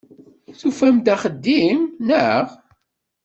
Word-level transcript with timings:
Tufam-d 0.59 1.07
axeddim, 1.13 1.79
naɣ? 2.07 2.45